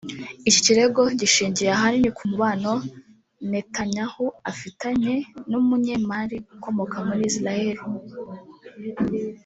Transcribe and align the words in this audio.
Iki 0.49 0.59
kirego 0.65 1.01
gishingiye 1.19 1.69
ahanini 1.77 2.09
ku 2.17 2.23
mubano 2.31 2.73
Netanyahu 3.51 4.25
afitanye 4.51 5.13
n’umunyemari 5.49 6.37
ukomoka 6.55 6.97
muri 7.07 7.21
Israel 7.31 7.77